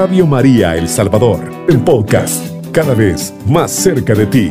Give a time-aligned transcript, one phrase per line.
[0.00, 4.48] Radio María El Salvador, el podcast, cada vez más cerca de ti.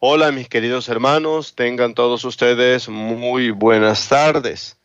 [0.00, 4.80] Hola mis queridos hermanos, tengan todos ustedes muy buenas tardes.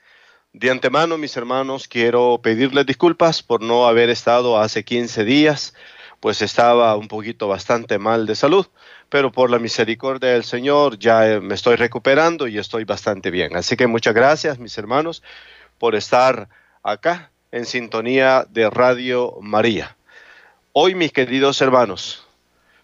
[0.53, 5.73] De antemano, mis hermanos, quiero pedirles disculpas por no haber estado hace 15 días,
[6.19, 8.67] pues estaba un poquito bastante mal de salud,
[9.09, 13.55] pero por la misericordia del Señor ya eh, me estoy recuperando y estoy bastante bien.
[13.55, 15.23] Así que muchas gracias, mis hermanos,
[15.77, 16.49] por estar
[16.83, 19.95] acá en sintonía de Radio María.
[20.73, 22.27] Hoy, mis queridos hermanos,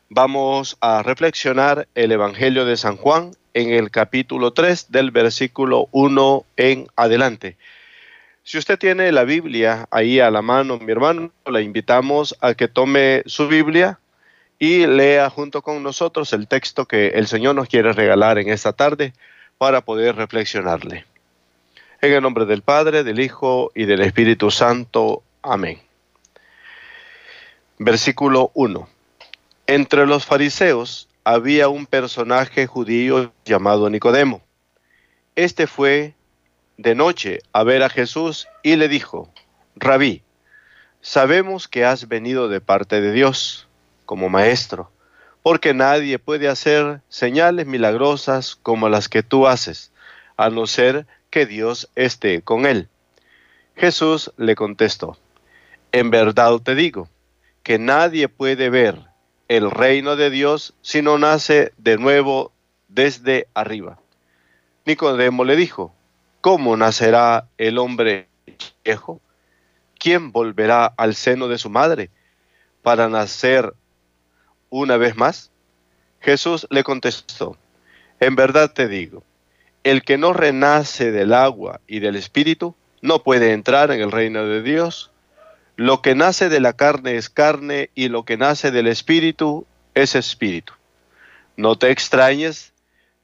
[0.10, 6.46] vamos a reflexionar el Evangelio de San Juan en el capítulo 3 del versículo 1
[6.58, 7.58] en adelante.
[8.44, 12.68] Si usted tiene la Biblia ahí a la mano, mi hermano, le invitamos a que
[12.68, 14.00] tome su Biblia
[14.64, 18.72] y lea junto con nosotros el texto que el Señor nos quiere regalar en esta
[18.72, 19.12] tarde
[19.58, 21.06] para poder reflexionarle.
[22.00, 25.22] En el nombre del Padre, del Hijo y del Espíritu Santo.
[25.42, 25.82] Amén.
[27.78, 28.88] Versículo 1.
[29.68, 34.44] Entre los fariseos había un personaje judío llamado Nicodemo.
[35.36, 36.14] Este fue
[36.78, 39.30] de noche a ver a Jesús y le dijo,
[39.76, 40.24] Rabí,
[41.02, 43.68] sabemos que has venido de parte de Dios
[44.14, 44.92] como maestro,
[45.42, 49.92] porque nadie puede hacer señales milagrosas como las que tú haces,
[50.38, 52.90] a no ser que Dios esté con él.
[53.76, 55.18] Jesús le contestó,
[55.92, 57.10] en verdad te digo,
[57.64, 59.00] que nadie puede ver
[59.48, 62.52] el reino de Dios si no nace de nuevo
[62.90, 63.98] desde arriba.
[64.86, 65.92] Nicodemo le dijo,
[66.40, 68.28] ¿cómo nacerá el hombre
[68.86, 69.22] viejo?
[69.98, 72.12] ¿Quién volverá al seno de su madre
[72.84, 73.74] para nacer
[74.82, 75.52] una vez más?
[76.20, 77.58] Jesús le contestó,
[78.20, 79.24] en verdad te digo,
[79.84, 84.46] el que no renace del agua y del espíritu no puede entrar en el reino
[84.46, 85.12] de Dios.
[85.76, 90.16] Lo que nace de la carne es carne y lo que nace del espíritu es
[90.16, 90.74] espíritu.
[91.58, 92.74] No te extrañes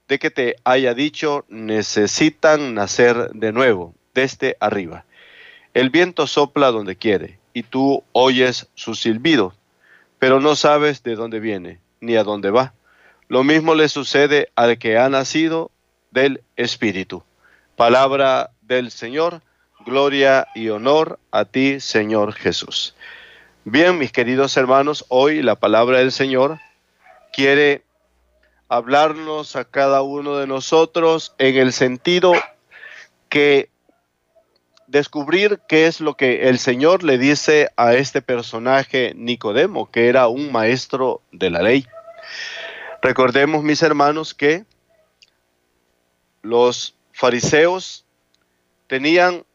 [0.07, 5.05] de que te haya dicho necesitan nacer de nuevo, desde arriba.
[5.73, 9.53] El viento sopla donde quiere y tú oyes su silbido,
[10.19, 12.73] pero no sabes de dónde viene ni a dónde va.
[13.27, 15.71] Lo mismo le sucede al que ha nacido
[16.11, 17.23] del Espíritu.
[17.75, 19.41] Palabra del Señor
[19.85, 22.95] Gloria y honor a ti, Señor Jesús.
[23.63, 26.59] Bien, mis queridos hermanos, hoy la palabra del Señor
[27.31, 27.83] quiere
[28.67, 32.33] hablarnos a cada uno de nosotros en el sentido
[33.29, 33.69] que
[34.89, 40.27] descubrir qué es lo que el Señor le dice a este personaje Nicodemo, que era
[40.27, 41.85] un maestro de la ley.
[43.01, 44.65] Recordemos, mis hermanos, que
[46.41, 48.05] los fariseos
[48.87, 49.45] tenían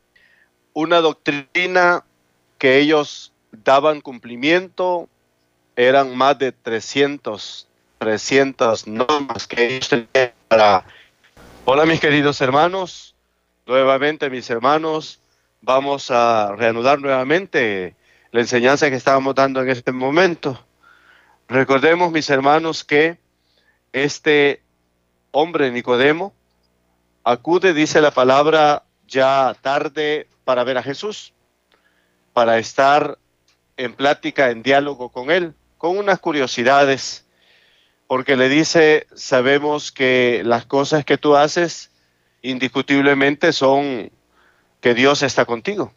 [0.73, 2.05] una doctrina
[2.59, 5.09] que ellos daban cumplimiento,
[5.75, 7.67] eran más de 300,
[7.99, 10.85] 300 normas que ellos tenían para...
[11.65, 13.15] Hola mis queridos hermanos,
[13.67, 15.21] nuevamente mis hermanos,
[15.65, 17.97] vamos a reanudar nuevamente
[18.33, 20.63] la enseñanza que estábamos dando en este momento.
[21.49, 23.19] Recordemos mis hermanos que
[23.93, 24.63] este
[25.31, 26.35] hombre Nicodemo
[27.25, 31.33] acude, dice la palabra, ya tarde para ver a Jesús,
[32.35, 33.19] para estar
[33.79, 37.27] en plática, en diálogo con Él, con unas curiosidades,
[38.07, 41.91] porque le dice, sabemos que las cosas que tú haces
[42.43, 44.11] indiscutiblemente son
[44.85, 45.95] que Dios está contigo.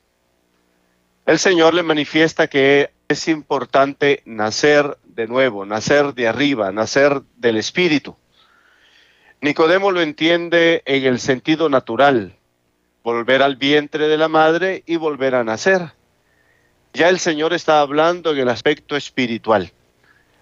[1.25, 7.58] El Señor le manifiesta que es importante nacer de nuevo, nacer de arriba, nacer del
[7.58, 8.16] Espíritu.
[9.42, 12.38] Nicodemo lo entiende en el sentido natural,
[13.03, 15.92] volver al vientre de la madre y volver a nacer.
[16.94, 19.74] Ya el Señor está hablando en el aspecto espiritual.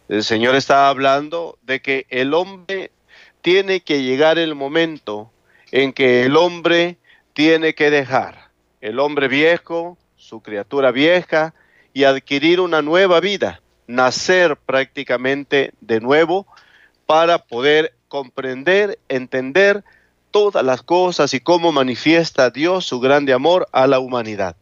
[0.07, 2.91] El Señor está hablando de que el hombre
[3.41, 5.31] tiene que llegar el momento
[5.72, 6.99] en que el hombre
[7.35, 8.44] tiene que dejar
[8.85, 11.55] el hombre viejo, su criatura vieja,
[11.91, 16.46] y adquirir una nueva vida, nacer prácticamente de nuevo
[17.08, 19.84] para poder comprender, entender
[20.29, 24.55] todas las cosas y cómo manifiesta Dios su grande amor a la humanidad.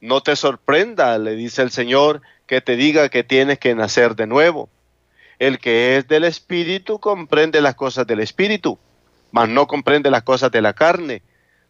[0.00, 4.28] No te sorprenda, le dice el Señor, que te diga que tienes que nacer de
[4.28, 4.68] nuevo.
[5.40, 8.78] El que es del Espíritu comprende las cosas del Espíritu,
[9.32, 11.22] mas no comprende las cosas de la carne.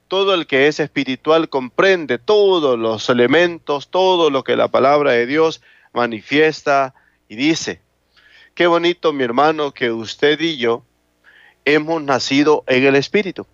[0.09, 5.27] Todo el que es espiritual comprende todos los elementos, todo lo que la palabra de
[5.27, 5.63] Dios
[5.93, 6.95] manifiesta
[7.29, 7.81] y dice.
[8.55, 10.85] Qué bonito, mi hermano, que usted y yo
[11.65, 13.47] hemos nacido en el Espíritu.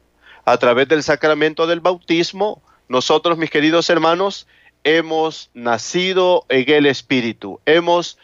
[0.45, 4.47] A través del sacramento del bautismo, nosotros, mis queridos hermanos,
[4.85, 8.19] hemos nacido en el Espíritu, hemos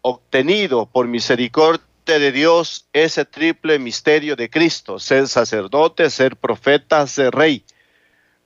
[0.00, 7.34] obtenido por misericordia de Dios ese triple misterio de Cristo, ser sacerdote, ser profeta, ser
[7.34, 7.64] rey.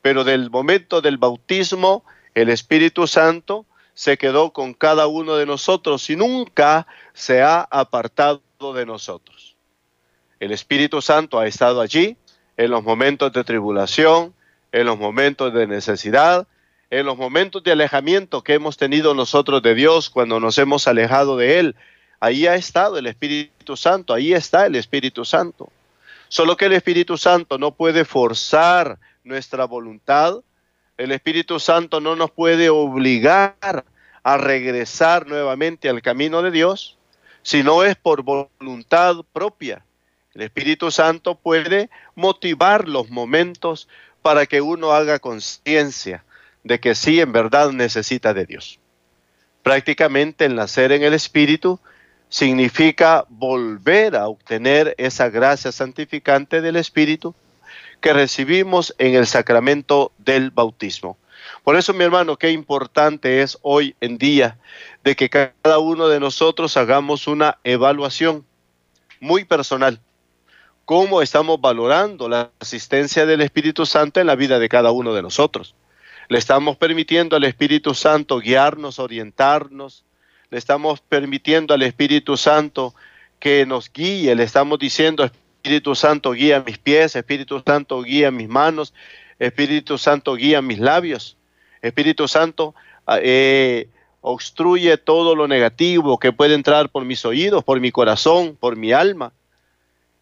[0.03, 2.05] Pero del momento del bautismo,
[2.35, 8.43] el Espíritu Santo se quedó con cada uno de nosotros y nunca se ha apartado
[8.75, 9.57] de nosotros.
[10.39, 12.19] El Espíritu Santo ha estado allí
[12.59, 14.35] en los momentos de tribulación,
[14.71, 16.47] en los momentos de necesidad,
[16.91, 21.37] en los momentos de alejamiento que hemos tenido nosotros de Dios cuando nos hemos alejado
[21.37, 21.77] de Él.
[22.27, 25.71] Ahí ha estado el Espíritu Santo, ahí está el Espíritu Santo.
[26.27, 30.41] Solo que el Espíritu Santo no puede forzar nuestra voluntad,
[30.99, 33.85] el Espíritu Santo no nos puede obligar
[34.25, 36.99] a regresar nuevamente al camino de Dios,
[37.43, 39.85] sino es por voluntad propia.
[40.35, 43.87] El Espíritu Santo puede motivar los momentos
[44.23, 46.25] para que uno haga conciencia
[46.65, 48.81] de que sí en verdad necesita de Dios.
[49.63, 51.79] Prácticamente el nacer en el Espíritu
[52.29, 57.35] significa volver a obtener esa gracia santificante del Espíritu
[58.01, 61.17] que recibimos en el sacramento del bautismo.
[61.63, 64.59] Por eso, mi hermano, qué importante es hoy en día
[65.05, 68.45] de que cada uno de nosotros hagamos una evaluación
[69.21, 70.01] muy personal.
[70.85, 75.23] ¿Cómo estamos valorando la asistencia del Espíritu Santo en la vida de cada uno de
[75.23, 75.75] nosotros?
[76.29, 80.05] Le estamos permitiendo al Espíritu Santo guiarnos, orientarnos.
[80.51, 82.95] Le estamos permitiendo al Espíritu Santo
[83.41, 84.35] que nos guíe.
[84.35, 88.95] Le estamos diciendo, Espíritu Santo guía mis pies, Espíritu Santo guía mis manos,
[89.39, 91.37] Espíritu Santo guía mis labios.
[91.83, 92.75] Espíritu Santo
[93.07, 93.89] ah, eh,
[94.21, 98.93] obstruye todo lo negativo que puede entrar por mis oídos, por mi corazón, por mi
[98.93, 99.33] alma.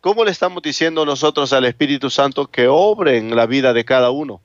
[0.01, 4.11] ¿Cómo le estamos diciendo nosotros al Espíritu Santo que obre en la vida de cada
[4.11, 4.41] uno?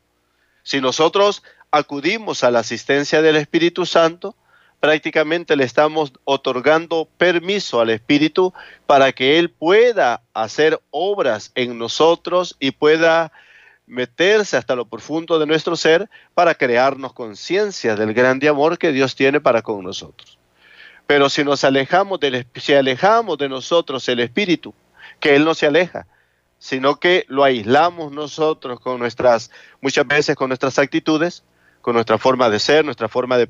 [0.63, 4.35] Si nosotros acudimos a la asistencia del Espíritu Santo,
[4.79, 8.53] prácticamente le estamos otorgando permiso al Espíritu
[8.85, 13.31] para que Él pueda hacer obras en nosotros y pueda
[13.85, 19.15] meterse hasta lo profundo de nuestro ser para crearnos conciencia del grande amor que Dios
[19.15, 20.37] tiene para con nosotros.
[21.07, 24.73] Pero si nos alejamos del si alejamos de nosotros el espíritu,
[25.19, 26.05] que él no se aleja,
[26.59, 29.49] sino que lo aislamos nosotros con nuestras,
[29.81, 31.43] muchas veces con nuestras actitudes,
[31.81, 33.49] con nuestra forma de ser, nuestra forma de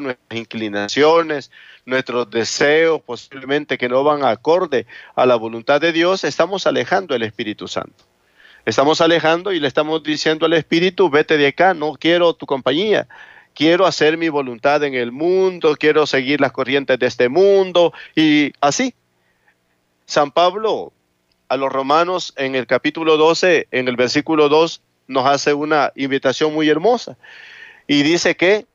[0.00, 1.50] nuestras inclinaciones,
[1.86, 7.22] nuestros deseos, posiblemente que no van acorde a la voluntad de Dios, estamos alejando el
[7.22, 8.04] Espíritu Santo.
[8.64, 13.06] Estamos alejando y le estamos diciendo al Espíritu, vete de acá, no quiero tu compañía,
[13.54, 18.52] quiero hacer mi voluntad en el mundo, quiero seguir las corrientes de este mundo y
[18.60, 18.94] así.
[20.06, 20.92] San Pablo
[21.48, 26.54] a los romanos en el capítulo 12, en el versículo 2, nos hace una invitación
[26.54, 27.16] muy hermosa.
[27.86, 28.66] Y dice que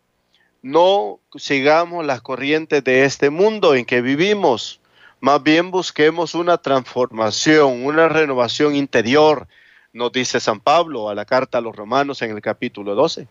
[0.62, 4.80] no sigamos las corrientes de este mundo en que vivimos,
[5.22, 9.48] más bien busquemos una transformación, una renovación interior,
[9.92, 13.28] nos dice San Pablo a la carta a los romanos en el capítulo 12,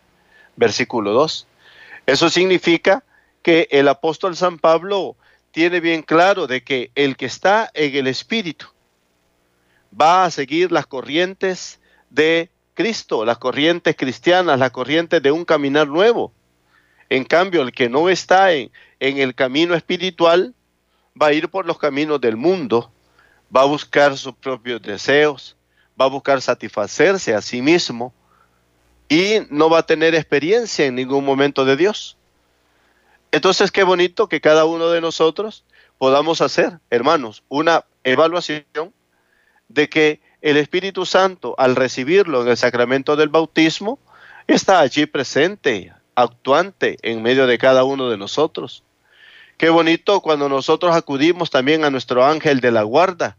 [0.55, 1.47] versículo 2.
[2.05, 3.03] Eso significa
[3.41, 5.15] que el apóstol San Pablo
[5.51, 8.67] tiene bien claro de que el que está en el Espíritu,
[9.99, 15.87] va a seguir las corrientes de Cristo, las corrientes cristianas, las corrientes de un caminar
[15.87, 16.31] nuevo.
[17.09, 20.53] En cambio, el que no está en, el camino espiritual
[21.19, 22.91] va a ir por los caminos del mundo,
[23.55, 25.57] va a buscar sus propios deseos,
[25.99, 28.13] va a buscar satisfacerse a sí mismo
[29.09, 32.15] y no va a tener experiencia en ningún momento de Dios.
[33.31, 35.65] Entonces, qué bonito que cada uno de nosotros
[35.97, 38.65] podamos hacer, hermanos, una evaluación
[39.67, 43.99] de que el Espíritu Santo, al recibirlo en el sacramento del bautismo,
[44.47, 48.83] está allí presente, actuante en medio de cada uno de nosotros.
[49.57, 53.37] Qué bonito cuando nosotros acudimos también a nuestro ángel de la guarda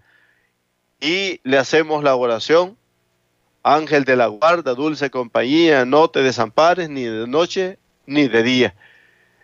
[1.00, 2.76] y le hacemos la oración.
[3.62, 8.74] Ángel de la guarda, dulce compañía, no te desampares ni de noche ni de día.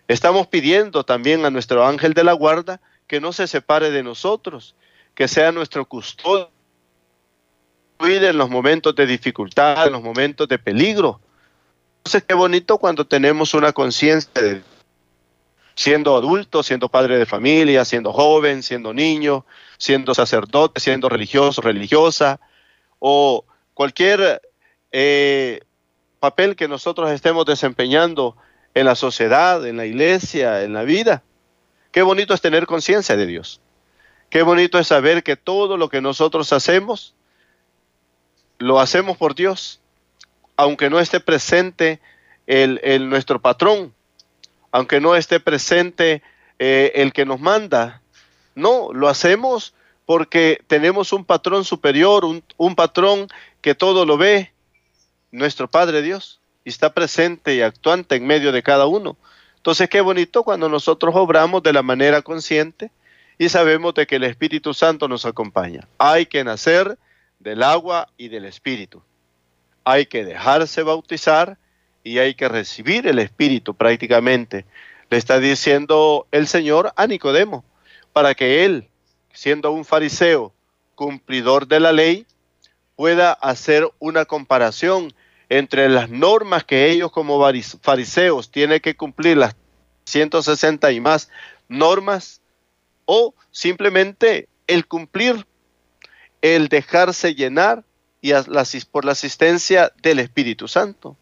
[0.08, 4.74] Estamos pidiendo también a nuestro ángel de la guarda que no se separe de nosotros,
[5.14, 6.50] que sea nuestro custodio
[8.00, 11.20] en los momentos de dificultad, en los momentos de peligro.
[12.06, 14.62] Entonces, qué bonito cuando tenemos una conciencia de
[15.74, 19.44] siendo adulto, siendo padre de familia, siendo joven, siendo niño,
[19.76, 22.38] siendo sacerdote, siendo religioso, religiosa,
[23.00, 23.44] o
[23.74, 24.40] cualquier
[24.92, 25.62] eh,
[26.20, 28.36] papel que nosotros estemos desempeñando
[28.72, 31.24] en la sociedad, en la iglesia, en la vida.
[31.90, 33.60] Qué bonito es tener conciencia de Dios.
[34.30, 37.16] Qué bonito es saber que todo lo que nosotros hacemos
[38.58, 39.80] lo hacemos por Dios,
[40.56, 42.00] aunque no esté presente
[42.46, 43.92] el, nuestro patrón,
[44.72, 46.22] aunque no esté presente
[46.58, 48.02] eh, el que nos manda.
[48.54, 49.74] No, lo hacemos
[50.06, 53.28] porque tenemos un patrón superior, un, un patrón
[53.60, 54.52] que todo lo ve,
[55.30, 59.16] nuestro Padre Dios, y está presente y actuante en medio de cada uno.
[59.56, 62.90] Entonces, qué bonito cuando nosotros obramos de la manera consciente
[63.36, 65.88] y sabemos de que el Espíritu Santo nos acompaña.
[65.98, 66.98] Hay que nacer
[67.40, 69.02] del agua y del Espíritu.
[69.88, 71.58] Hay que dejarse bautizar
[72.02, 74.66] y hay que recibir el Espíritu prácticamente.
[75.10, 77.64] Le está diciendo el Señor a Nicodemo,
[78.12, 78.88] para que él,
[79.32, 80.52] siendo un fariseo,
[80.96, 82.26] cumplidor de la ley,
[82.96, 85.14] pueda hacer una comparación
[85.48, 87.40] entre las normas que ellos como
[87.80, 89.54] fariseos tienen que cumplir, las
[90.06, 91.30] 160 y más
[91.68, 92.40] normas,
[93.04, 95.46] o simplemente el cumplir,
[96.42, 97.84] el dejarse llenar
[98.30, 101.16] y por la asistencia del Espíritu Santo.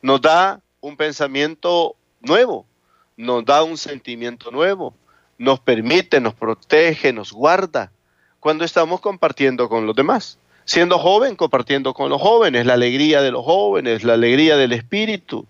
[0.00, 2.66] Nos da un pensamiento nuevo,
[3.16, 4.94] nos da un sentimiento nuevo,
[5.38, 7.92] nos permite, nos protege, nos guarda
[8.40, 13.30] cuando estamos compartiendo con los demás siendo joven, compartiendo con los jóvenes, la alegría de
[13.30, 15.46] los jóvenes, la alegría del espíritu.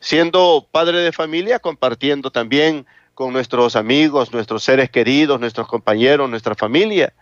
[0.00, 6.54] Siendo padre de familia, compartiendo también con nuestros amigos, nuestros seres queridos, nuestros compañeros, nuestra
[6.54, 7.12] familia,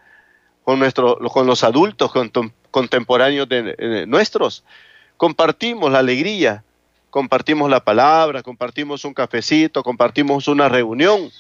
[0.71, 2.13] con, con los adultos
[2.71, 4.65] contemporáneos de, nuestros.
[5.17, 6.63] Compartimos la alegría,
[7.11, 11.31] compartimos la palabra, compartimos un cafecito, compartimos una reunión,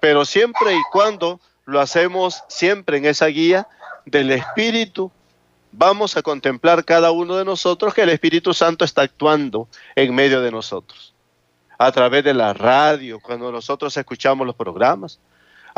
[0.00, 3.66] pero siempre y cuando lo hacemos siempre en esa guía
[4.04, 5.10] del Espíritu,
[5.72, 10.40] vamos a contemplar cada uno de nosotros que el Espíritu Santo está actuando en medio
[10.40, 11.14] de nosotros.
[11.78, 15.20] A través de la radio, cuando nosotros escuchamos los programas,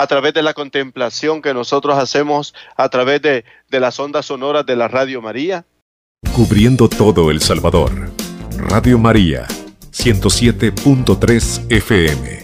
[0.01, 4.65] a través de la contemplación que nosotros hacemos a través de, de las ondas sonoras
[4.65, 5.67] de la Radio María.
[6.35, 8.11] Cubriendo todo El Salvador.
[8.57, 9.47] Radio María,
[9.93, 12.40] 107.3 FM.